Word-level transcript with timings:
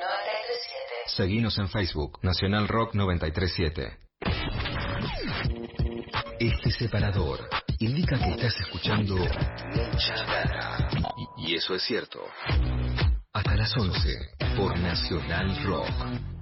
937. 0.00 1.16
Seguinos 1.16 1.58
en 1.58 1.68
Facebook, 1.68 2.18
Nacional 2.22 2.68
Rock 2.68 2.94
937. 2.94 3.98
Este 6.38 6.70
separador 6.70 7.40
indica 7.80 8.18
que 8.18 8.30
estás 8.30 8.58
escuchando 8.60 9.16
mucha 9.16 10.88
y 11.36 11.54
eso 11.54 11.74
es 11.74 11.82
cierto. 11.82 12.20
Hasta 13.34 13.54
las 13.56 13.76
11 13.76 14.16
por 14.56 14.78
Nacional 14.78 15.62
Rock. 15.64 16.39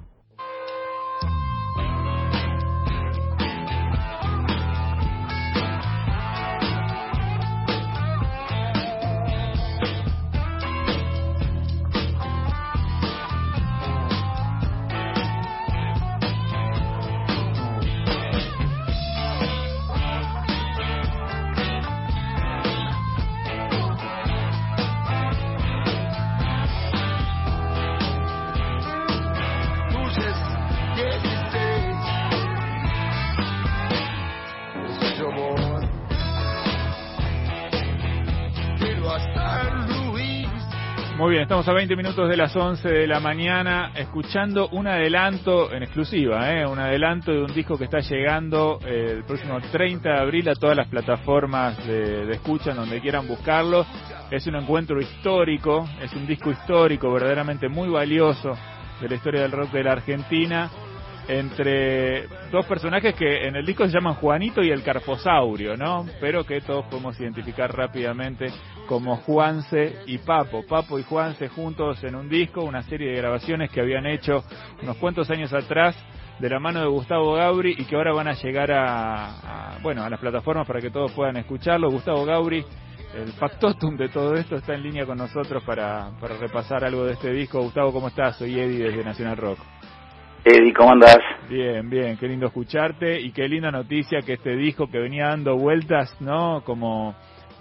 Estamos 41.26 41.66
a 41.66 41.72
20 41.72 41.96
minutos 41.96 42.28
de 42.28 42.36
las 42.36 42.54
11 42.54 42.88
de 42.88 43.06
la 43.08 43.18
mañana 43.18 43.90
escuchando 43.96 44.68
un 44.68 44.86
adelanto 44.86 45.72
en 45.72 45.82
exclusiva, 45.82 46.52
¿eh? 46.52 46.64
un 46.64 46.78
adelanto 46.78 47.32
de 47.32 47.42
un 47.42 47.52
disco 47.52 47.76
que 47.76 47.84
está 47.84 47.98
llegando 47.98 48.78
eh, 48.86 49.14
el 49.16 49.24
próximo 49.24 49.58
30 49.60 50.08
de 50.08 50.18
abril 50.18 50.48
a 50.48 50.54
todas 50.54 50.76
las 50.76 50.86
plataformas 50.86 51.76
de, 51.86 52.24
de 52.24 52.32
escucha 52.34 52.72
donde 52.72 53.00
quieran 53.00 53.26
buscarlo. 53.26 53.84
Es 54.30 54.46
un 54.46 54.54
encuentro 54.54 55.00
histórico, 55.00 55.88
es 56.00 56.12
un 56.12 56.24
disco 56.24 56.50
histórico 56.50 57.12
verdaderamente 57.12 57.68
muy 57.68 57.88
valioso 57.88 58.56
de 59.00 59.08
la 59.08 59.14
historia 59.16 59.42
del 59.42 59.52
rock 59.52 59.72
de 59.72 59.84
la 59.84 59.92
Argentina 59.92 60.70
entre 61.28 62.26
dos 62.50 62.64
personajes 62.66 63.14
que 63.14 63.46
en 63.46 63.54
el 63.54 63.66
disco 63.66 63.86
se 63.86 63.92
llaman 63.92 64.14
Juanito 64.14 64.62
y 64.62 64.70
el 64.70 64.82
Carposaurio, 64.82 65.76
¿no? 65.76 66.06
Pero 66.20 66.44
que 66.44 66.62
todos 66.62 66.86
podemos 66.86 67.20
identificar 67.20 67.70
rápidamente 67.70 68.46
como 68.86 69.16
Juanse 69.18 70.00
y 70.06 70.18
Papo. 70.18 70.64
Papo 70.66 70.98
y 70.98 71.02
Juanse 71.02 71.48
juntos 71.48 72.02
en 72.02 72.14
un 72.14 72.28
disco, 72.28 72.62
una 72.62 72.82
serie 72.82 73.10
de 73.10 73.16
grabaciones 73.16 73.70
que 73.70 73.80
habían 73.80 74.06
hecho 74.06 74.42
unos 74.82 74.96
cuantos 74.96 75.30
años 75.30 75.52
atrás 75.52 75.94
de 76.38 76.48
la 76.48 76.58
mano 76.58 76.80
de 76.80 76.86
Gustavo 76.86 77.34
Gauri 77.34 77.74
y 77.76 77.84
que 77.84 77.96
ahora 77.96 78.14
van 78.14 78.28
a 78.28 78.32
llegar 78.32 78.70
a, 78.72 79.78
bueno, 79.82 80.04
a 80.04 80.10
las 80.10 80.20
plataformas 80.20 80.66
para 80.66 80.80
que 80.80 80.90
todos 80.90 81.12
puedan 81.12 81.36
escucharlo. 81.36 81.90
Gustavo 81.90 82.24
Gauri, 82.24 82.64
el 83.14 83.32
factotum 83.32 83.96
de 83.98 84.08
todo 84.08 84.34
esto, 84.34 84.56
está 84.56 84.74
en 84.74 84.82
línea 84.82 85.04
con 85.04 85.18
nosotros 85.18 85.62
para, 85.64 86.10
para 86.20 86.38
repasar 86.38 86.84
algo 86.84 87.04
de 87.04 87.12
este 87.14 87.32
disco. 87.32 87.60
Gustavo, 87.60 87.92
¿cómo 87.92 88.08
estás? 88.08 88.36
Soy 88.36 88.58
Eddie 88.58 88.84
desde 88.84 89.04
Nacional 89.04 89.36
Rock. 89.36 89.58
Eddie, 90.48 90.72
¿cómo 90.72 90.92
andás? 90.92 91.18
Bien, 91.50 91.90
bien, 91.90 92.16
qué 92.16 92.26
lindo 92.26 92.46
escucharte 92.46 93.20
y 93.20 93.32
qué 93.32 93.46
linda 93.46 93.70
noticia 93.70 94.22
que 94.22 94.34
este 94.34 94.56
disco 94.56 94.90
que 94.90 94.98
venía 94.98 95.26
dando 95.28 95.56
vueltas, 95.56 96.18
¿no? 96.22 96.62
Como 96.64 97.14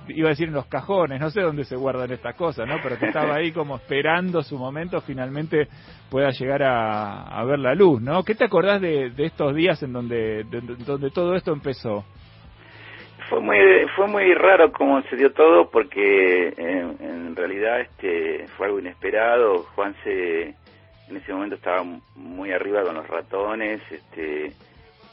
iba 0.08 0.28
a 0.28 0.30
decir 0.30 0.48
en 0.48 0.54
los 0.54 0.68
cajones, 0.68 1.20
no 1.20 1.30
sé 1.30 1.42
dónde 1.42 1.66
se 1.66 1.76
guardan 1.76 2.10
estas 2.12 2.34
cosas, 2.36 2.66
¿no? 2.66 2.76
Pero 2.82 2.98
que 2.98 3.08
estaba 3.08 3.36
ahí 3.36 3.52
como 3.52 3.76
esperando 3.76 4.42
su 4.42 4.58
momento, 4.58 5.02
finalmente 5.02 5.68
pueda 6.10 6.30
llegar 6.30 6.64
a, 6.64 7.44
ver 7.44 7.60
la 7.60 7.76
luz, 7.76 8.02
¿no? 8.02 8.24
¿Qué 8.24 8.36
te 8.36 8.46
acordás 8.46 8.80
de, 8.80 9.12
estos 9.18 9.54
días 9.54 9.84
en 9.84 9.92
donde, 9.92 10.46
donde 10.86 11.12
todo 11.12 11.36
esto 11.36 11.52
empezó? 11.52 12.06
Fue 13.30 13.42
muy 13.42 13.58
fue 13.98 14.08
muy 14.08 14.34
raro 14.34 14.72
cómo 14.72 15.02
se 15.10 15.18
dio 15.18 15.34
todo 15.34 15.70
porque 15.70 16.54
en, 16.56 16.96
en 17.02 17.36
realidad 17.36 17.82
este 17.82 18.48
fue 18.56 18.68
algo 18.68 18.80
inesperado. 18.80 19.64
Juan 19.76 19.94
se 20.06 20.56
en 21.10 21.18
ese 21.18 21.34
momento 21.34 21.56
estaba 21.56 21.84
muy 22.16 22.52
arriba 22.52 22.84
con 22.84 22.96
los 22.96 23.08
ratones, 23.08 23.82
este, 23.90 24.52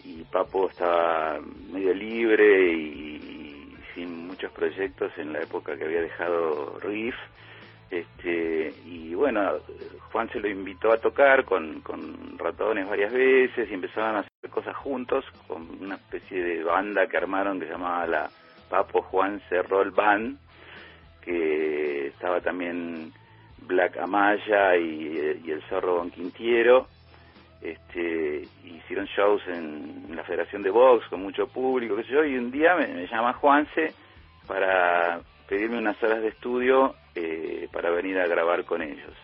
y 0.05 0.23
Papo 0.25 0.69
estaba 0.69 1.41
medio 1.71 1.95
libre 1.95 2.73
y, 2.73 3.77
sin 3.95 4.27
muchos 4.27 4.51
proyectos 4.53 5.13
en 5.19 5.33
la 5.33 5.41
época 5.41 5.77
que 5.77 5.85
había 5.85 6.03
dejado 6.03 6.79
Riff. 6.81 7.15
Este, 7.91 8.75
y 8.85 9.15
bueno, 9.15 9.53
Juan 10.11 10.29
se 10.31 10.41
lo 10.41 10.49
invitó 10.49 10.93
a 10.93 10.99
tocar 10.99 11.45
con, 11.45 11.81
con 11.83 12.37
ratones 12.39 12.89
varias 12.89 13.13
veces 13.13 13.71
y 13.71 13.75
empezaban 13.75 14.17
a 14.17 14.19
hacer 14.21 14.51
cosas 14.51 14.77
juntos 14.77 15.25
con 15.47 15.69
una 15.81 15.95
especie 15.95 16.43
de 16.43 16.65
banda 16.65 17.07
que 17.07 17.17
armaron 17.17 17.61
que 17.61 17.67
se 17.67 17.73
llamaba 17.73 18.07
la 18.07 18.31
Papo 18.69 19.03
Juan 19.03 19.41
Roll 19.69 19.93
Band, 19.93 20.39
que 21.23 22.09
estaba 22.09 22.41
también 22.41 23.13
Black 23.67 23.97
Amaya 23.99 24.77
y, 24.77 25.19
el 25.47 25.63
Zorro 25.69 25.97
Don 25.97 26.11
Quintiero. 26.11 26.87
Este, 27.61 28.47
hicieron 28.65 29.07
shows 29.07 29.43
en, 29.49 30.15
la 30.15 30.23
Federación 30.23 30.63
de 30.63 30.71
Box 30.71 31.07
con 31.09 31.23
mucho 31.23 31.47
público, 31.47 31.97
qué 31.97 32.05
sé 32.05 32.13
yo, 32.13 32.25
y 32.25 32.37
un 32.37 32.51
día 32.51 32.75
me, 32.77 33.07
llama 33.07 33.33
Juanse 33.33 33.95
para 34.47 35.21
pedirme 35.49 35.79
unas 35.79 36.01
horas 36.03 36.21
de 36.21 36.29
estudio 36.29 36.95
eh, 37.15 37.69
para 37.73 37.91
venir 37.91 38.19
a 38.19 38.27
grabar 38.27 38.65
con 38.65 38.83
ellos. 38.83 39.15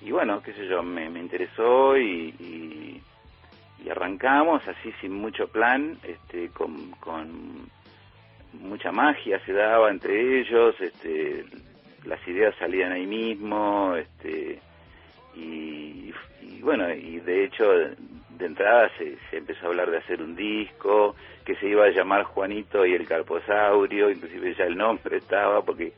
Y 0.00 0.10
bueno, 0.10 0.42
qué 0.42 0.52
sé 0.54 0.66
yo, 0.66 0.82
me, 0.82 1.04
interesó 1.04 1.96
y, 1.96 2.34
y, 2.40 3.02
arrancamos 3.90 4.66
así 4.66 4.92
sin 5.02 5.12
mucho 5.12 5.46
plan, 5.48 5.98
este, 6.02 6.48
con, 6.48 6.92
con 6.92 7.68
mucha 8.54 8.90
magia 8.92 9.38
se 9.44 9.52
daba 9.52 9.90
entre 9.90 10.40
ellos, 10.40 10.74
este, 10.80 11.44
las 12.06 12.26
ideas 12.28 12.54
salían 12.58 12.92
ahí 12.92 13.06
mismo, 13.06 13.94
este, 13.96 14.60
y, 15.34 16.12
bueno, 16.60 16.92
y 16.92 17.20
de 17.20 17.44
hecho 17.44 17.64
de 17.70 18.46
entrada 18.46 18.90
se, 18.98 19.16
se, 19.30 19.38
empezó 19.38 19.66
a 19.66 19.68
hablar 19.68 19.90
de 19.90 19.98
hacer 19.98 20.22
un 20.22 20.34
disco 20.34 21.14
que 21.44 21.54
se 21.56 21.68
iba 21.68 21.84
a 21.84 21.90
llamar 21.90 22.24
Juanito 22.24 22.84
y 22.84 22.94
el 22.94 23.06
Carposaurio, 23.06 24.10
inclusive 24.10 24.54
ya 24.54 24.64
el 24.64 24.76
nombre 24.76 25.18
estaba 25.18 25.62
porque 25.62 25.92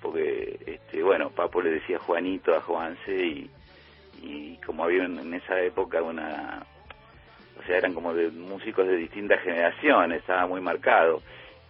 porque 0.00 0.58
este 0.66 1.02
bueno, 1.02 1.30
Papo 1.30 1.62
le 1.62 1.70
decía 1.70 1.98
Juanito 1.98 2.54
a 2.54 2.60
Juanse 2.60 3.14
y, 3.14 3.50
y 4.22 4.56
como 4.64 4.84
había 4.84 5.04
en 5.04 5.34
esa 5.34 5.60
época 5.60 6.02
una 6.02 6.66
o 7.58 7.62
sea, 7.66 7.78
eran 7.78 7.94
como 7.94 8.14
de 8.14 8.30
músicos 8.30 8.86
de 8.86 8.96
distintas 8.96 9.40
generaciones, 9.42 10.20
estaba 10.20 10.46
muy 10.46 10.60
marcado 10.60 11.22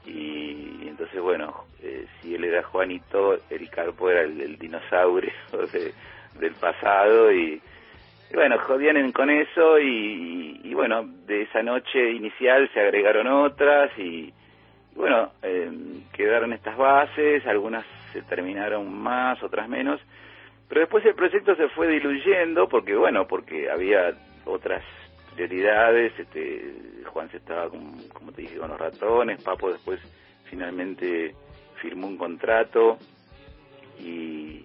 y 0.06 0.86
entonces 0.88 1.20
bueno 1.20 1.64
eh, 1.82 2.06
si 2.20 2.34
él 2.34 2.44
era 2.44 2.62
Juanito 2.62 3.38
el 3.50 3.68
Carpo 3.70 4.10
era 4.10 4.22
el, 4.22 4.58
dinosaurio 4.58 5.32
del 6.38 6.52
pasado 6.54 7.32
y, 7.32 7.60
bueno 8.32 8.58
jodían 8.58 9.12
con 9.12 9.30
eso 9.30 9.78
y, 9.78 10.72
bueno 10.74 11.04
de 11.26 11.42
esa 11.42 11.62
noche 11.62 12.10
inicial 12.10 12.70
se 12.72 12.80
agregaron 12.80 13.26
otras 13.26 13.90
y, 13.98 14.32
bueno 14.94 15.32
eh, 15.42 15.70
quedaron 16.12 16.52
estas 16.52 16.76
bases 16.76 17.46
algunas 17.46 17.84
se 18.12 18.22
terminaron 18.22 18.92
más 18.92 19.42
otras 19.42 19.68
menos 19.68 20.00
pero 20.68 20.80
después 20.80 21.04
el 21.04 21.14
proyecto 21.14 21.54
se 21.56 21.68
fue 21.68 21.88
diluyendo 21.88 22.68
porque 22.68 22.94
bueno 22.94 23.26
porque 23.26 23.70
había 23.70 24.14
otras 24.44 24.82
prioridades, 25.36 26.18
este, 26.18 26.72
Juan 27.04 27.30
se 27.30 27.36
estaba, 27.36 27.68
como, 27.68 28.32
te 28.32 28.42
dije, 28.42 28.56
con 28.56 28.70
los 28.70 28.80
ratones, 28.80 29.42
Papo 29.42 29.70
después 29.70 30.00
finalmente 30.44 31.34
firmó 31.82 32.06
un 32.06 32.16
contrato 32.16 32.98
y, 34.00 34.64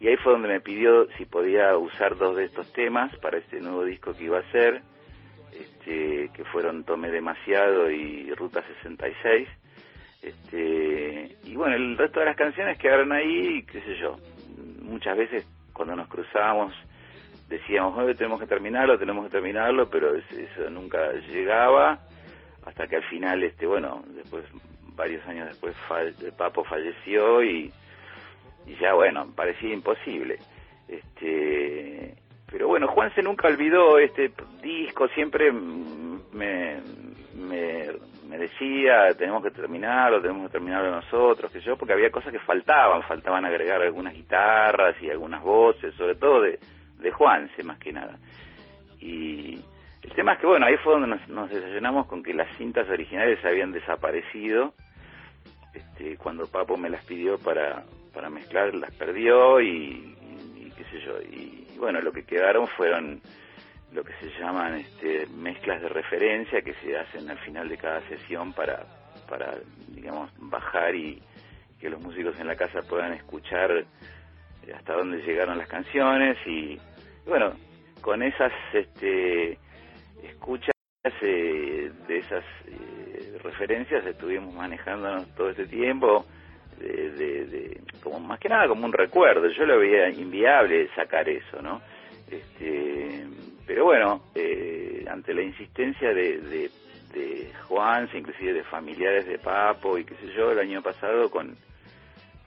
ahí 0.00 0.16
fue 0.16 0.32
donde 0.32 0.48
me 0.48 0.60
pidió 0.60 1.06
si 1.16 1.26
podía 1.26 1.76
usar 1.76 2.16
dos 2.16 2.36
de 2.36 2.46
estos 2.46 2.72
temas 2.72 3.14
para 3.18 3.38
este 3.38 3.60
nuevo 3.60 3.84
disco 3.84 4.12
que 4.14 4.24
iba 4.24 4.38
a 4.38 4.40
hacer, 4.40 4.82
este, 5.52 6.30
que 6.34 6.44
fueron 6.52 6.84
Tome 6.84 7.10
Demasiado 7.10 7.90
y 7.90 8.32
Ruta 8.34 8.62
66. 8.82 9.48
Este, 10.22 11.36
y 11.44 11.54
bueno, 11.54 11.76
el 11.76 11.96
resto 11.96 12.20
de 12.20 12.26
las 12.26 12.36
canciones 12.36 12.78
quedaron 12.78 13.12
ahí, 13.12 13.62
qué 13.62 13.80
sé 13.80 13.96
yo, 13.98 14.18
muchas 14.82 15.16
veces 15.16 15.46
cuando 15.72 15.94
nos 15.94 16.08
cruzábamos 16.08 16.74
decíamos, 17.50 17.98
hoy 17.98 18.14
tenemos 18.14 18.40
que 18.40 18.46
terminarlo, 18.46 18.98
tenemos 18.98 19.24
que 19.26 19.32
terminarlo, 19.32 19.90
pero 19.90 20.14
eso 20.14 20.70
nunca 20.70 21.12
llegaba, 21.28 21.98
hasta 22.64 22.86
que 22.86 22.96
al 22.96 23.04
final, 23.04 23.42
este 23.42 23.66
bueno, 23.66 24.02
después, 24.14 24.44
varios 24.94 25.26
años 25.26 25.48
después, 25.48 25.74
Papo 26.38 26.64
falleció 26.64 27.42
y, 27.42 27.72
y 28.66 28.76
ya, 28.76 28.94
bueno, 28.94 29.26
parecía 29.34 29.74
imposible. 29.74 30.38
Este, 30.88 32.14
pero 32.50 32.68
bueno, 32.68 32.86
Juan 32.88 33.12
se 33.14 33.22
nunca 33.22 33.48
olvidó 33.48 33.98
este 33.98 34.32
disco, 34.62 35.08
siempre 35.08 35.50
me, 35.50 36.80
me, 37.34 37.86
me 38.28 38.38
decía, 38.38 39.12
tenemos 39.18 39.42
que 39.42 39.50
terminarlo, 39.50 40.20
tenemos 40.20 40.46
que 40.46 40.52
terminarlo 40.52 40.92
nosotros, 40.92 41.50
que 41.50 41.60
yo, 41.60 41.76
porque 41.76 41.94
había 41.94 42.12
cosas 42.12 42.32
que 42.32 42.38
faltaban, 42.38 43.02
faltaban 43.02 43.44
agregar 43.44 43.82
algunas 43.82 44.14
guitarras 44.14 44.94
y 45.02 45.10
algunas 45.10 45.42
voces, 45.42 45.94
sobre 45.94 46.14
todo 46.14 46.42
de 46.42 46.60
de 47.00 47.10
Juanse 47.10 47.62
más 47.62 47.78
que 47.78 47.92
nada. 47.92 48.18
Y 49.00 49.60
el 50.02 50.12
tema 50.14 50.34
es 50.34 50.40
que, 50.40 50.46
bueno, 50.46 50.66
ahí 50.66 50.76
fue 50.78 50.94
donde 50.94 51.08
nos, 51.08 51.28
nos 51.28 51.50
desayunamos 51.50 52.06
con 52.06 52.22
que 52.22 52.34
las 52.34 52.48
cintas 52.56 52.88
originales 52.88 53.44
habían 53.44 53.72
desaparecido. 53.72 54.74
Este, 55.74 56.16
cuando 56.16 56.46
Papo 56.46 56.76
me 56.76 56.90
las 56.90 57.04
pidió 57.04 57.38
para, 57.38 57.84
para 58.12 58.30
mezclar, 58.30 58.74
las 58.74 58.92
perdió 58.94 59.60
y, 59.60 60.16
qué 60.76 60.84
sé 60.84 61.00
yo. 61.00 61.20
Y, 61.22 61.66
bueno, 61.78 62.00
lo 62.00 62.12
que 62.12 62.24
quedaron 62.24 62.66
fueron 62.68 63.20
lo 63.92 64.04
que 64.04 64.12
se 64.20 64.30
llaman 64.38 64.76
este, 64.76 65.26
mezclas 65.26 65.82
de 65.82 65.88
referencia 65.88 66.62
que 66.62 66.74
se 66.74 66.96
hacen 66.96 67.28
al 67.28 67.38
final 67.38 67.68
de 67.68 67.76
cada 67.76 68.00
sesión 68.02 68.52
para, 68.52 68.84
para 69.28 69.54
digamos, 69.88 70.30
bajar 70.38 70.94
y 70.94 71.20
que 71.80 71.90
los 71.90 72.00
músicos 72.00 72.38
en 72.38 72.46
la 72.46 72.56
casa 72.56 72.82
puedan 72.82 73.12
escuchar 73.14 73.84
hasta 74.74 74.94
dónde 74.94 75.22
llegaron 75.22 75.58
las 75.58 75.68
canciones 75.68 76.36
y, 76.46 76.78
bueno, 77.30 77.52
con 78.00 78.24
esas 78.24 78.52
este, 78.72 79.56
escuchas 80.20 80.74
eh, 81.22 81.92
de 82.08 82.18
esas 82.18 82.44
eh, 82.66 83.38
referencias 83.40 84.04
estuvimos 84.04 84.52
manejándonos 84.52 85.32
todo 85.36 85.50
este 85.50 85.66
tiempo 85.66 86.26
de, 86.80 87.80
como 88.02 88.18
más 88.18 88.40
que 88.40 88.48
nada 88.48 88.66
como 88.66 88.84
un 88.84 88.92
recuerdo. 88.92 89.48
Yo 89.48 89.64
lo 89.64 89.78
veía 89.78 90.10
inviable 90.10 90.88
sacar 90.96 91.28
eso 91.28 91.62
no 91.62 91.80
este 92.28 93.26
pero 93.64 93.84
bueno 93.84 94.24
eh, 94.34 95.04
ante 95.08 95.32
la 95.32 95.42
insistencia 95.42 96.12
de, 96.12 96.40
de, 96.40 96.70
de 97.14 97.52
Juan 97.68 98.08
inclusive 98.12 98.54
de 98.54 98.64
familiares 98.64 99.26
de 99.26 99.38
Papo 99.38 99.98
y 99.98 100.04
qué 100.04 100.16
sé 100.16 100.32
yo 100.36 100.50
el 100.50 100.58
año 100.58 100.82
pasado 100.82 101.30
con 101.30 101.56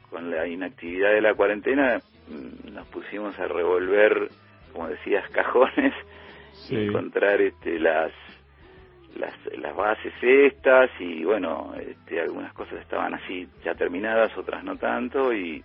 con 0.10 0.30
la 0.30 0.46
inactividad 0.46 1.12
de 1.14 1.22
la 1.22 1.34
cuarentena 1.36 2.02
mm, 2.28 2.74
nos 2.74 2.86
pusimos 2.88 3.40
a 3.40 3.48
revolver 3.48 4.30
como 4.74 4.90
decías 4.90 5.30
cajones 5.32 5.94
encontrar 6.70 7.42
este, 7.42 7.80
las, 7.80 8.12
las, 9.16 9.34
las 9.58 9.76
bases 9.76 10.14
estas 10.22 10.90
y 11.00 11.24
bueno, 11.24 11.74
este, 11.80 12.22
algunas 12.22 12.54
cosas 12.54 12.80
estaban 12.82 13.14
así 13.14 13.48
ya 13.64 13.76
terminadas, 13.76 14.36
otras 14.38 14.64
no 14.64 14.78
tanto 14.78 15.34
y, 15.34 15.64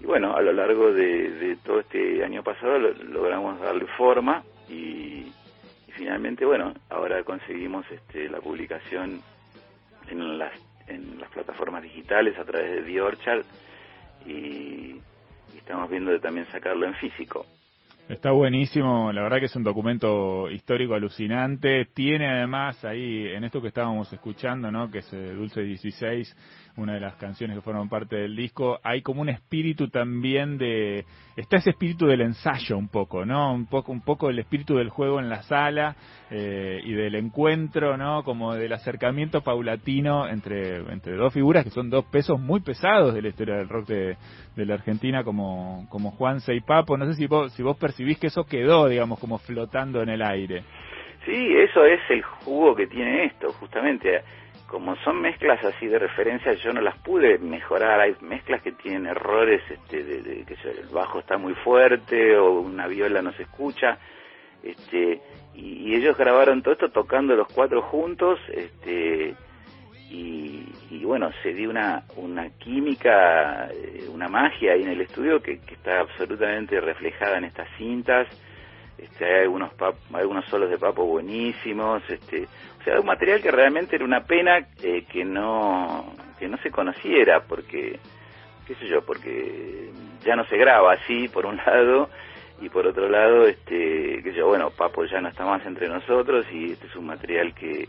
y 0.00 0.06
bueno, 0.06 0.34
a 0.34 0.42
lo 0.42 0.52
largo 0.52 0.92
de, 0.92 1.56
todo 1.64 1.80
este 1.80 2.24
año 2.24 2.42
pasado 2.42 2.78
logramos 2.78 3.60
darle 3.60 3.86
forma 3.96 4.42
y, 4.68 5.32
finalmente, 5.92 6.44
bueno, 6.44 6.74
ahora 6.90 7.22
conseguimos 7.24 7.84
este, 7.90 8.28
la 8.28 8.40
publicación 8.40 9.20
en 10.08 10.38
las, 10.38 10.52
en 10.86 11.18
las 11.18 11.28
plataformas 11.30 11.82
digitales 11.82 12.38
a 12.38 12.44
través 12.44 12.70
de 12.76 12.82
The 12.82 13.00
Orchard 13.00 13.44
y, 14.26 15.00
y 15.52 15.56
estamos 15.56 15.90
viendo 15.90 16.10
de 16.12 16.20
también 16.20 16.46
sacarlo 16.46 16.86
en 16.86 16.94
físico. 16.94 17.44
Está 18.08 18.30
buenísimo, 18.30 19.12
la 19.12 19.20
verdad 19.20 19.38
que 19.38 19.44
es 19.44 19.56
un 19.56 19.64
documento 19.64 20.50
histórico 20.50 20.94
alucinante. 20.94 21.84
Tiene 21.92 22.26
además 22.26 22.82
ahí, 22.82 23.26
en 23.26 23.44
esto 23.44 23.60
que 23.60 23.68
estábamos 23.68 24.10
escuchando, 24.10 24.72
¿no? 24.72 24.90
que 24.90 25.00
es 25.00 25.12
eh, 25.12 25.34
Dulce 25.34 25.60
16, 25.60 26.34
una 26.78 26.94
de 26.94 27.00
las 27.00 27.16
canciones 27.16 27.56
que 27.56 27.60
forman 27.60 27.88
parte 27.88 28.16
del 28.16 28.34
disco, 28.34 28.78
hay 28.82 29.02
como 29.02 29.20
un 29.20 29.28
espíritu 29.28 29.88
también 29.88 30.56
de, 30.56 31.04
está 31.36 31.56
ese 31.56 31.70
espíritu 31.70 32.06
del 32.06 32.20
ensayo 32.20 32.78
un 32.78 32.88
poco, 32.88 33.26
¿no? 33.26 33.52
Un 33.52 33.66
poco, 33.66 33.92
un 33.92 34.00
poco 34.00 34.30
el 34.30 34.38
espíritu 34.38 34.76
del 34.76 34.88
juego 34.88 35.18
en 35.18 35.28
la 35.28 35.42
sala 35.42 35.96
eh, 36.30 36.80
y 36.84 36.92
del 36.92 37.16
encuentro, 37.16 37.96
¿no? 37.96 38.22
Como 38.22 38.54
del 38.54 38.72
acercamiento 38.72 39.42
paulatino 39.42 40.28
entre, 40.28 40.78
entre 40.92 41.16
dos 41.16 41.34
figuras 41.34 41.64
que 41.64 41.70
son 41.70 41.90
dos 41.90 42.04
pesos 42.06 42.40
muy 42.40 42.60
pesados 42.60 43.12
de 43.12 43.22
la 43.22 43.28
historia 43.28 43.56
del 43.56 43.68
rock 43.68 43.88
de, 43.88 44.16
de 44.56 44.66
la 44.66 44.74
Argentina 44.74 45.24
como, 45.24 45.86
como 45.88 46.12
Juan 46.12 46.38
y 46.46 46.60
Papo. 46.60 46.96
No 46.96 47.06
sé 47.06 47.14
si 47.14 47.26
vos, 47.26 47.52
si 47.54 47.62
vos 47.62 47.76
percibís 47.76 47.97
que 48.18 48.28
eso 48.28 48.44
quedó, 48.44 48.88
digamos, 48.88 49.18
como 49.18 49.38
flotando 49.38 50.02
en 50.02 50.08
el 50.08 50.22
aire. 50.22 50.64
Sí, 51.24 51.56
eso 51.56 51.84
es 51.84 52.00
el 52.10 52.22
jugo 52.22 52.74
que 52.74 52.86
tiene 52.86 53.24
esto, 53.24 53.52
justamente 53.52 54.22
como 54.68 54.96
son 54.96 55.20
mezclas 55.20 55.64
así 55.64 55.86
de 55.86 55.98
referencia, 55.98 56.52
yo 56.52 56.72
no 56.72 56.80
las 56.80 56.96
pude 56.98 57.38
mejorar. 57.38 58.00
Hay 58.00 58.14
mezclas 58.20 58.62
que 58.62 58.72
tienen 58.72 59.06
errores, 59.06 59.62
este, 59.70 60.04
de, 60.04 60.44
que 60.44 60.54
el 60.54 60.88
bajo 60.92 61.20
está 61.20 61.38
muy 61.38 61.54
fuerte 61.54 62.36
o 62.36 62.60
una 62.60 62.86
viola 62.86 63.22
no 63.22 63.32
se 63.32 63.44
escucha. 63.44 63.98
Este, 64.62 65.20
y, 65.54 65.94
ellos 65.94 66.16
grabaron 66.16 66.62
todo 66.62 66.74
esto 66.74 66.90
tocando 66.90 67.34
los 67.34 67.48
cuatro 67.48 67.80
juntos, 67.82 68.38
este, 68.52 69.34
y, 70.10 71.04
bueno, 71.04 71.30
se 71.42 71.52
dio 71.52 71.70
una, 71.70 72.02
una 72.16 72.48
química, 72.58 73.68
eh, 73.70 74.06
una 74.08 74.28
magia 74.28 74.72
ahí 74.72 74.82
en 74.82 74.90
el 74.90 75.00
estudio 75.02 75.40
que, 75.40 75.58
que 75.60 75.74
está 75.74 76.00
absolutamente 76.00 76.80
reflejada 76.80 77.38
en 77.38 77.44
estas 77.44 77.68
cintas. 77.76 78.26
Este, 78.96 79.24
hay 79.24 79.42
algunos 79.42 79.70
algunos 80.12 80.44
solos 80.46 80.70
de 80.70 80.78
papo 80.78 81.04
buenísimos, 81.04 82.02
este, 82.08 82.48
o 82.80 82.82
sea, 82.82 82.98
un 82.98 83.06
material 83.06 83.40
que 83.40 83.50
realmente 83.50 83.96
era 83.96 84.04
una 84.04 84.24
pena 84.24 84.58
eh, 84.82 85.04
que 85.08 85.24
no 85.24 86.12
que 86.38 86.48
no 86.48 86.56
se 86.58 86.70
conociera 86.70 87.42
porque 87.44 88.00
qué 88.66 88.74
sé 88.74 88.88
yo, 88.88 89.02
porque 89.02 89.90
ya 90.24 90.34
no 90.34 90.44
se 90.46 90.56
graba 90.56 90.94
así 90.94 91.28
por 91.28 91.46
un 91.46 91.56
lado 91.66 92.10
y 92.60 92.68
por 92.68 92.88
otro 92.88 93.08
lado 93.08 93.46
este 93.46 94.20
sé 94.22 94.32
yo, 94.32 94.48
bueno, 94.48 94.70
Papo 94.70 95.04
ya 95.04 95.20
no 95.20 95.28
está 95.28 95.44
más 95.44 95.64
entre 95.64 95.88
nosotros 95.88 96.44
y 96.52 96.72
este 96.72 96.88
es 96.88 96.96
un 96.96 97.06
material 97.06 97.54
que 97.54 97.88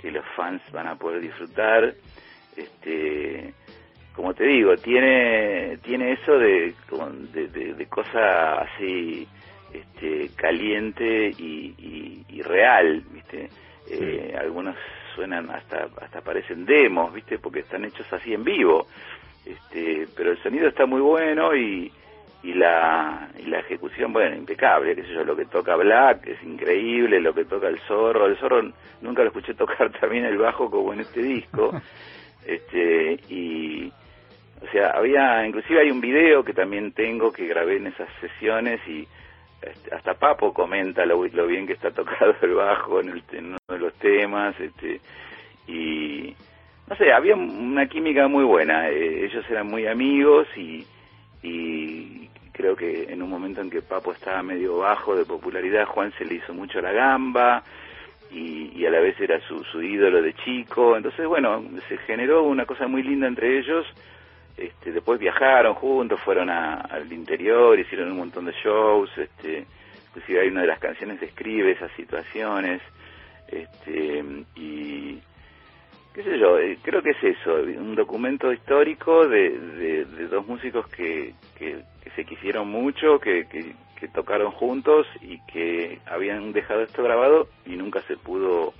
que 0.00 0.10
los 0.10 0.24
fans 0.36 0.62
van 0.72 0.86
a 0.86 0.96
poder 0.96 1.20
disfrutar. 1.20 1.94
Este 2.56 3.52
como 4.14 4.32
te 4.32 4.44
digo, 4.44 4.74
tiene 4.76 5.78
tiene 5.82 6.12
eso 6.12 6.38
de 6.38 6.74
de, 7.32 7.74
de 7.74 7.86
cosa 7.86 8.62
así 8.62 9.28
este, 9.72 10.30
caliente 10.34 11.28
y, 11.36 12.24
y, 12.28 12.42
real, 12.42 13.02
¿viste? 13.10 13.48
Eh, 13.90 14.34
algunos 14.38 14.76
suenan 15.14 15.50
hasta 15.50 15.88
hasta 16.00 16.20
parecen 16.20 16.64
demos, 16.64 17.12
¿viste? 17.12 17.38
Porque 17.38 17.60
están 17.60 17.84
hechos 17.84 18.10
así 18.12 18.32
en 18.32 18.44
vivo. 18.44 18.86
Este, 19.44 20.06
pero 20.16 20.32
el 20.32 20.42
sonido 20.42 20.68
está 20.68 20.86
muy 20.86 21.00
bueno 21.00 21.54
y, 21.54 21.92
y 22.42 22.54
la 22.54 23.28
y 23.38 23.46
la 23.46 23.60
ejecución, 23.60 24.12
bueno, 24.12 24.36
impecable, 24.36 24.94
qué 24.94 25.02
sé 25.02 25.14
yo, 25.14 25.24
lo 25.24 25.36
que 25.36 25.46
toca 25.46 25.76
Black 25.76 26.26
es 26.26 26.42
increíble, 26.42 27.20
lo 27.20 27.34
que 27.34 27.44
toca 27.44 27.68
el 27.68 27.78
Zorro, 27.80 28.26
el 28.26 28.36
Zorro 28.36 28.62
nunca 29.00 29.22
lo 29.22 29.28
escuché 29.28 29.54
tocar 29.54 29.90
también 30.00 30.24
el 30.24 30.38
bajo 30.38 30.70
como 30.70 30.92
en 30.92 31.00
este 31.00 31.22
disco. 31.22 31.72
Este, 32.46 33.18
y 33.28 33.92
o 34.62 34.70
sea, 34.70 34.90
había 34.90 35.44
inclusive 35.44 35.80
hay 35.80 35.90
un 35.90 36.00
video 36.00 36.44
que 36.44 36.52
también 36.52 36.92
tengo 36.92 37.32
que 37.32 37.48
grabé 37.48 37.78
en 37.78 37.88
esas 37.88 38.08
sesiones 38.20 38.80
y 38.86 39.04
este, 39.60 39.94
hasta 39.94 40.14
Papo 40.14 40.52
comenta 40.52 41.04
lo, 41.06 41.20
bien 41.20 41.66
que 41.66 41.72
está 41.72 41.90
tocado 41.90 42.34
el 42.42 42.54
bajo 42.54 43.00
en, 43.00 43.10
uno 43.10 43.58
de 43.68 43.78
los 43.78 43.92
temas, 43.94 44.58
este, 44.60 45.00
y 45.66 46.34
no 46.88 46.96
sé, 46.96 47.12
había 47.12 47.34
una 47.34 47.86
química 47.88 48.28
muy 48.28 48.44
buena, 48.44 48.88
eh, 48.88 49.24
ellos 49.24 49.44
eran 49.50 49.66
muy 49.66 49.86
amigos 49.86 50.46
y, 50.56 50.86
y 51.42 52.25
creo 52.56 52.74
que 52.74 53.12
en 53.12 53.22
un 53.22 53.28
momento 53.28 53.60
en 53.60 53.70
que 53.70 53.82
Papo 53.82 54.12
estaba 54.12 54.42
medio 54.42 54.78
bajo 54.78 55.14
de 55.14 55.24
popularidad, 55.24 55.86
Juan 55.86 56.12
se 56.16 56.24
le 56.24 56.36
hizo 56.36 56.54
mucho 56.54 56.80
la 56.80 56.92
gamba 56.92 57.62
y, 58.30 58.84
a 58.86 58.90
la 58.90 59.00
vez 59.00 59.18
era 59.20 59.40
su, 59.46 59.62
su 59.64 59.82
ídolo 59.82 60.22
de 60.22 60.34
chico, 60.34 60.96
entonces 60.96 61.26
bueno, 61.26 61.62
se 61.88 61.98
generó 61.98 62.42
una 62.44 62.64
cosa 62.64 62.86
muy 62.86 63.02
linda 63.02 63.26
entre 63.26 63.58
ellos, 63.58 63.86
este, 64.56 64.92
después 64.92 65.20
viajaron 65.20 65.74
juntos, 65.74 66.20
fueron 66.20 66.48
al 66.50 67.12
interior, 67.12 67.78
hicieron 67.78 68.10
un 68.12 68.18
montón 68.18 68.46
de 68.46 68.52
shows, 68.52 69.10
este, 69.16 69.66
inclusive 70.08 70.40
hay 70.40 70.48
una 70.48 70.62
de 70.62 70.68
las 70.68 70.78
canciones 70.78 71.20
describe 71.20 71.72
esas 71.72 71.92
situaciones, 71.92 72.80
este, 73.48 74.24
y 74.56 75.20
qué 76.16 76.22
sé 76.22 76.38
yo, 76.38 76.58
eh, 76.58 76.78
creo 76.82 77.02
que 77.02 77.10
es 77.10 77.22
eso, 77.22 77.56
un 77.78 77.94
documento 77.94 78.50
histórico 78.50 79.28
de, 79.28 80.06
dos 80.30 80.46
músicos 80.46 80.88
que, 80.88 81.34
que, 81.58 81.82
se 82.16 82.24
quisieron 82.24 82.70
mucho, 82.70 83.18
que, 83.20 83.46
que, 83.46 83.74
que 84.00 84.08
tocaron 84.08 84.50
juntos 84.52 85.06
y 85.20 85.38
que 85.52 85.98
habían 86.06 86.54
dejado 86.54 86.80
esto 86.80 87.02
grabado 87.02 87.48
y 87.66 87.76
nunca 87.76 88.00
se 88.08 88.16
pudo 88.16 88.72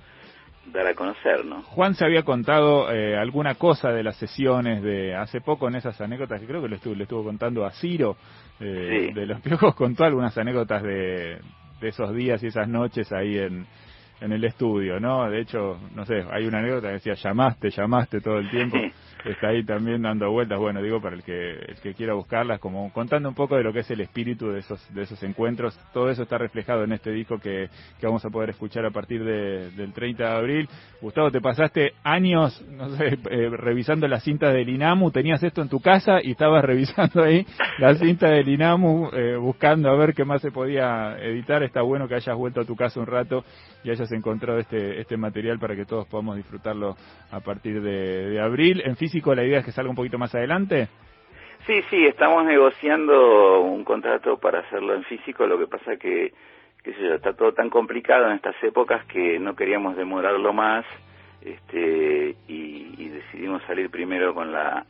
dar 0.73 0.87
a 0.87 0.95
conocer, 0.95 1.45
¿no? 1.45 1.61
Juan 1.61 1.93
se 1.93 2.05
había 2.05 2.23
contado 2.23 2.91
eh, 2.91 3.15
alguna 3.15 3.53
cosa 3.53 3.91
de 3.91 4.01
las 4.01 4.17
sesiones 4.17 4.81
de 4.81 5.13
hace 5.13 5.39
poco 5.39 5.67
en 5.67 5.75
esas 5.75 6.01
anécdotas 6.01 6.41
que 6.41 6.47
creo 6.47 6.63
que 6.63 6.69
le 6.69 6.77
estuvo, 6.77 6.95
le 6.95 7.03
estuvo 7.03 7.23
contando 7.23 7.67
a 7.67 7.71
Ciro 7.71 8.17
eh, 8.59 9.11
de 9.13 9.25
los 9.27 9.39
piojos, 9.43 9.75
contó 9.75 10.05
algunas 10.05 10.35
anécdotas 10.39 10.81
de, 10.81 11.37
de 11.79 11.87
esos 11.87 12.15
días 12.15 12.41
y 12.41 12.47
esas 12.47 12.67
noches 12.67 13.11
ahí 13.11 13.37
en, 13.37 13.67
en 14.21 14.31
el 14.31 14.43
estudio, 14.43 14.99
¿no? 14.99 15.29
De 15.29 15.41
hecho, 15.41 15.79
no 15.93 16.05
sé, 16.05 16.23
hay 16.31 16.45
una 16.45 16.59
anécdota 16.59 16.87
que 16.87 16.93
decía 16.93 17.13
llamaste, 17.13 17.69
llamaste 17.69 18.21
todo 18.21 18.39
el 18.39 18.49
tiempo. 18.49 18.77
está 19.25 19.49
ahí 19.49 19.63
también 19.63 20.01
dando 20.01 20.31
vueltas. 20.31 20.59
Bueno, 20.59 20.81
digo 20.81 21.01
para 21.01 21.15
el 21.15 21.23
que 21.23 21.51
el 21.51 21.75
que 21.81 21.93
quiera 21.93 22.13
buscarlas, 22.13 22.59
como 22.59 22.91
contando 22.93 23.29
un 23.29 23.35
poco 23.35 23.55
de 23.55 23.63
lo 23.63 23.73
que 23.73 23.79
es 23.79 23.91
el 23.91 24.01
espíritu 24.01 24.49
de 24.51 24.59
esos 24.59 24.93
de 24.93 25.03
esos 25.03 25.21
encuentros. 25.23 25.77
Todo 25.93 26.09
eso 26.09 26.23
está 26.23 26.37
reflejado 26.37 26.83
en 26.83 26.93
este 26.93 27.11
disco 27.11 27.39
que, 27.39 27.69
que 27.99 28.05
vamos 28.05 28.23
a 28.25 28.29
poder 28.29 28.51
escuchar 28.51 28.85
a 28.85 28.91
partir 28.91 29.23
de, 29.23 29.71
del 29.71 29.93
30 29.93 30.23
de 30.23 30.35
abril. 30.35 30.69
Gustavo, 31.01 31.31
te 31.31 31.41
pasaste 31.41 31.93
años, 32.03 32.63
no 32.69 32.89
sé, 32.89 33.17
eh, 33.29 33.49
revisando 33.51 34.07
las 34.07 34.23
cintas 34.23 34.53
del 34.53 34.69
INAMU. 34.69 35.11
Tenías 35.11 35.43
esto 35.43 35.61
en 35.61 35.69
tu 35.69 35.79
casa 35.79 36.19
y 36.21 36.31
estabas 36.31 36.63
revisando 36.65 37.23
ahí 37.23 37.45
la 37.79 37.95
cinta 37.95 38.29
del 38.29 38.47
INAMU, 38.47 39.09
eh, 39.13 39.35
buscando 39.37 39.89
a 39.89 39.95
ver 39.95 40.13
qué 40.13 40.25
más 40.25 40.41
se 40.41 40.51
podía 40.51 41.17
editar. 41.19 41.63
Está 41.63 41.81
bueno 41.81 42.07
que 42.07 42.15
hayas 42.15 42.35
vuelto 42.35 42.61
a 42.61 42.65
tu 42.65 42.75
casa 42.75 42.99
un 42.99 43.07
rato 43.07 43.43
y 43.83 43.89
hayas 43.89 44.11
encontrado 44.11 44.59
este 44.59 44.99
este 44.99 45.17
material 45.17 45.59
para 45.59 45.75
que 45.75 45.85
todos 45.85 46.07
podamos 46.07 46.35
disfrutarlo 46.35 46.95
a 47.31 47.39
partir 47.39 47.81
de, 47.81 48.29
de 48.29 48.41
abril. 48.41 48.81
En 48.85 48.95
físico 49.07 49.33
la 49.33 49.45
idea 49.45 49.59
es 49.59 49.65
que 49.65 49.71
salga 49.71 49.89
un 49.89 49.95
poquito 49.95 50.17
más 50.17 50.35
adelante. 50.35 50.89
Sí, 51.65 51.81
sí, 51.89 52.05
estamos 52.05 52.45
negociando 52.45 53.61
un 53.61 53.83
contrato 53.83 54.37
para 54.37 54.59
hacerlo 54.59 54.93
en 54.95 55.03
físico, 55.03 55.47
lo 55.47 55.57
que 55.57 55.67
pasa 55.67 55.95
que, 55.97 56.33
que 56.83 56.93
sé 56.93 57.15
está 57.15 57.33
todo 57.33 57.53
tan 57.53 57.69
complicado 57.69 58.27
en 58.27 58.33
estas 58.33 58.55
épocas 58.63 59.05
que 59.05 59.39
no 59.39 59.55
queríamos 59.55 59.95
demorarlo 59.95 60.53
más 60.53 60.85
este, 61.41 62.35
y, 62.47 62.95
y 62.97 63.09
decidimos 63.09 63.61
salir 63.63 63.89
primero 63.89 64.33
con 64.33 64.51
la 64.51 64.85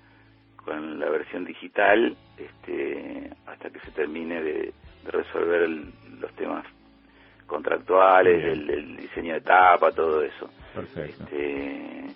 con 0.65 0.99
la 0.99 1.09
versión 1.09 1.45
digital 1.45 2.15
este, 2.37 3.29
hasta 3.45 3.69
que 3.69 3.79
se 3.79 3.91
termine 3.91 4.41
de, 4.41 4.73
de 5.05 5.11
resolver 5.11 5.61
el, 5.61 5.85
los 6.19 6.31
temas 6.33 6.65
contractuales, 7.45 8.43
el, 8.43 8.69
el, 8.69 8.97
diseño 8.97 9.35
de 9.35 9.41
tapa, 9.41 9.91
todo 9.93 10.21
eso. 10.21 10.49
Perfecto. 10.75 11.23
Este, 11.23 12.07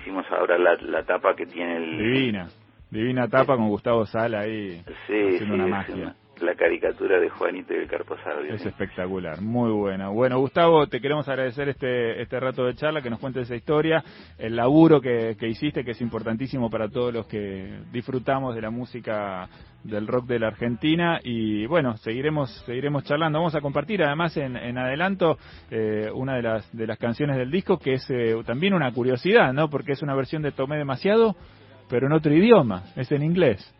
hicimos 0.00 0.26
ahora 0.30 0.58
la, 0.58 0.74
la 0.76 1.02
tapa 1.04 1.34
que 1.34 1.46
tiene 1.46 1.76
el... 1.76 1.98
Divina, 1.98 2.48
divina 2.90 3.28
tapa 3.28 3.56
con 3.56 3.68
Gustavo 3.68 4.06
Sala 4.06 4.40
ahí 4.40 4.82
sí, 5.06 5.36
haciendo 5.36 5.54
sí, 5.54 5.60
una 5.60 5.66
magia. 5.66 6.14
La 6.42 6.54
caricatura 6.54 7.18
de 7.18 7.28
Juanito 7.28 7.74
y 7.74 7.86
el. 7.86 8.54
Es 8.54 8.66
espectacular, 8.66 9.40
muy 9.40 9.70
buena. 9.70 10.08
Bueno, 10.08 10.38
Gustavo, 10.38 10.86
te 10.86 11.00
queremos 11.00 11.28
agradecer 11.28 11.68
este, 11.68 12.20
este 12.20 12.40
rato 12.40 12.64
de 12.64 12.74
charla, 12.74 13.02
que 13.02 13.10
nos 13.10 13.20
cuentes 13.20 13.44
esa 13.44 13.56
historia, 13.56 14.02
el 14.38 14.56
laburo 14.56 15.00
que, 15.00 15.36
que 15.38 15.48
hiciste, 15.48 15.84
que 15.84 15.92
es 15.92 16.00
importantísimo 16.00 16.70
para 16.70 16.88
todos 16.88 17.12
los 17.12 17.26
que 17.26 17.80
disfrutamos 17.92 18.54
de 18.54 18.62
la 18.62 18.70
música 18.70 19.48
del 19.84 20.06
rock 20.06 20.26
de 20.26 20.38
la 20.38 20.48
Argentina. 20.48 21.20
Y 21.22 21.66
bueno, 21.66 21.96
seguiremos, 21.98 22.50
seguiremos 22.66 23.04
charlando. 23.04 23.38
Vamos 23.38 23.54
a 23.54 23.60
compartir 23.60 24.02
además 24.02 24.36
en, 24.36 24.56
en 24.56 24.78
adelanto 24.78 25.38
eh, 25.70 26.10
una 26.14 26.36
de 26.36 26.42
las, 26.42 26.76
de 26.76 26.86
las 26.86 26.98
canciones 26.98 27.36
del 27.36 27.50
disco, 27.50 27.78
que 27.78 27.94
es 27.94 28.10
eh, 28.10 28.34
también 28.46 28.74
una 28.74 28.92
curiosidad, 28.92 29.52
¿no? 29.52 29.68
Porque 29.68 29.92
es 29.92 30.02
una 30.02 30.14
versión 30.14 30.42
de 30.42 30.52
Tomé 30.52 30.76
Demasiado, 30.76 31.36
pero 31.88 32.06
en 32.06 32.12
otro 32.12 32.32
idioma, 32.32 32.84
es 32.96 33.10
en 33.12 33.22
inglés. 33.22 33.74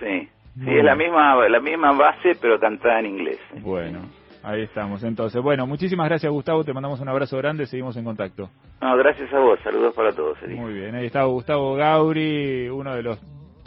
Sí, 0.00 0.28
sí 0.58 0.64
Muy 0.64 0.78
es 0.78 0.84
la 0.84 0.94
misma, 0.94 1.48
la 1.48 1.60
misma 1.60 1.92
base, 1.92 2.32
pero 2.40 2.58
cantada 2.58 3.00
en 3.00 3.06
inglés. 3.06 3.38
Bueno, 3.60 4.00
ahí 4.42 4.62
estamos. 4.62 5.02
Entonces, 5.04 5.40
bueno, 5.42 5.66
muchísimas 5.66 6.08
gracias 6.08 6.32
Gustavo, 6.32 6.64
te 6.64 6.72
mandamos 6.72 7.00
un 7.00 7.08
abrazo 7.08 7.36
grande, 7.38 7.66
seguimos 7.66 7.96
en 7.96 8.04
contacto. 8.04 8.50
No, 8.80 8.96
gracias 8.96 9.32
a 9.32 9.38
vos, 9.38 9.58
saludos 9.62 9.94
para 9.94 10.12
todos. 10.12 10.42
Eri. 10.42 10.54
Muy 10.54 10.72
bien, 10.74 10.94
ahí 10.94 11.06
está 11.06 11.24
Gustavo 11.24 11.74
Gauri, 11.74 12.68
uno 12.68 12.94
de 12.94 13.02
los 13.02 13.18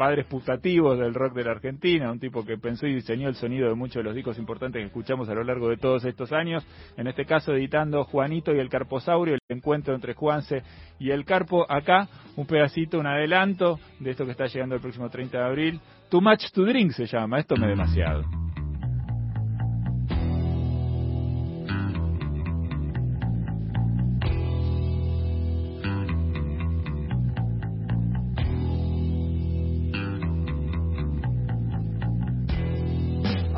padres 0.01 0.25
putativos 0.25 0.98
del 0.98 1.13
rock 1.13 1.36
de 1.36 1.43
la 1.43 1.51
Argentina, 1.51 2.12
un 2.12 2.20
tipo 2.20 2.43
que 2.43 2.58
pensó 2.58 2.88
y 2.88 2.96
diseñó 2.96 3.29
el 3.29 3.36
sonido 3.36 3.70
de 3.70 3.75
muchos 3.75 3.98
de 3.98 4.03
los 4.03 4.15
discos 4.15 4.39
importantes 4.39 4.81
que 4.81 4.88
escuchamos 4.88 5.29
a 5.29 5.36
lo 5.36 5.43
largo 5.43 5.70
de 5.70 5.77
todos 5.77 6.03
estos 6.05 6.34
años, 6.34 6.65
en 6.98 7.05
este 7.05 7.24
caso 7.24 7.53
editando 7.53 8.03
Juanito 8.05 8.51
y 8.51 8.58
el 8.58 8.67
Carposaurio, 8.67 9.36
el 9.36 9.41
encuentro 9.48 9.93
entre 9.93 10.15
Juanse 10.15 10.63
y 10.98 11.12
el 11.12 11.24
Carpo, 11.24 11.72
acá 11.72 12.08
un 12.36 12.48
pedacito, 12.48 12.98
un 12.98 13.05
adelanto 13.05 13.79
de 14.00 14.10
esto 14.10 14.25
que 14.25 14.31
está 14.31 14.48
llegando 14.48 14.74
el 14.74 14.81
próximo 14.81 15.08
30 15.08 15.38
de 15.38 15.46
abril, 15.46 15.79
Too 16.10 16.20
Much 16.20 16.50
to 16.51 16.65
Drink 16.65 16.93
se 16.93 17.05
llama, 17.05 17.38
esto 17.38 17.55
me 17.55 17.67
demasiado. 17.67 18.50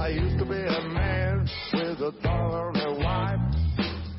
I 0.04 0.10
used 0.10 0.38
to 0.38 0.44
be 0.44 0.52
a 0.52 0.82
man 0.90 1.48
with 1.72 2.02
a 2.02 2.12
thorny 2.22 3.04
wife. 3.06 3.40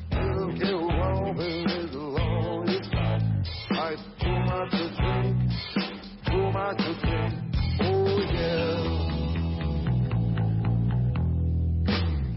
Didn't 0.09 0.57
get 0.57 0.73
along 0.73 1.37
with 1.37 1.69
his 1.69 1.93
longest 1.93 2.91
life. 2.91 3.21
I 3.69 3.95
too 4.19 4.39
much 4.49 4.71
to 4.71 4.89
drink, 4.97 5.37
too 6.25 6.49
much 6.49 6.77
to 6.79 6.91
drink. 7.05 7.33
Oh 7.81 8.17
yeah. 8.33 8.81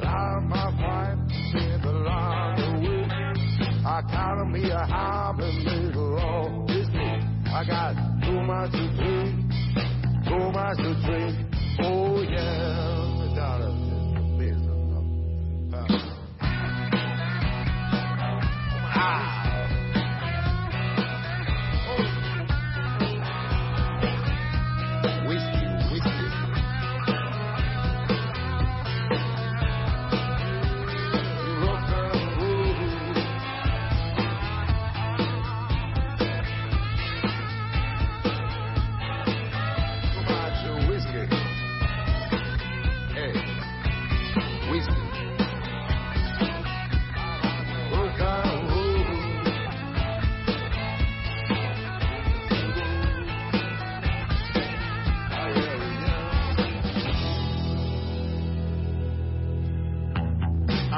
Like 0.04 0.42
my 0.44 0.68
wife 0.82 1.18
said 1.50 1.80
the 1.82 1.92
long 2.04 2.82
week. 2.82 3.08
I 3.86 4.02
count 4.10 4.50
me 4.50 4.68
a 4.68 4.84
hobby, 4.84 5.64
made 5.64 5.96
all 5.96 6.66
this 6.68 6.86
week. 6.88 7.22
I 7.46 7.64
got 7.66 7.94
too 8.26 8.42
much 8.42 8.72
to 8.72 8.84
drink, 8.94 9.40
too 10.28 10.52
much 10.52 10.76
to 10.76 10.92
drink. 11.06 11.47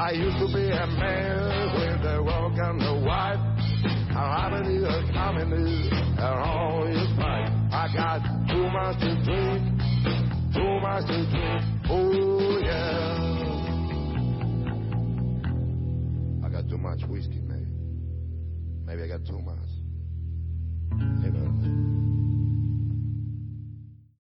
I 0.00 0.12
used 0.12 0.38
to 0.38 0.46
be 0.46 0.64
a 0.70 0.86
man 0.86 1.74
with 1.76 2.06
a 2.06 2.22
walk 2.22 2.56
and 2.56 2.80
a 2.82 3.04
wife. 3.04 3.38
I 4.16 4.48
haven't 4.48 4.74
even 4.74 5.12
coming 5.12 5.52
and 5.52 6.18
all 6.18 6.86
his 6.86 7.10
life. 7.18 7.52
I 7.70 7.86
got 7.94 8.22
too 8.48 8.70
much 8.70 8.98
to 9.00 9.14
drink, 9.22 9.60
too 10.54 10.80
much 10.80 11.04
to 11.06 11.30
drink. 11.30 11.62
Oh 11.90 12.58
yeah. 12.64 13.20
I 16.46 16.48
got 16.48 16.66
too 16.70 16.78
much 16.78 17.04
whiskey, 17.06 17.42
maybe. 17.42 17.66
Maybe 18.86 19.02
I 19.02 19.06
got 19.06 19.26
too 19.26 19.38
much. 19.38 19.68
Maybe. 20.96 21.99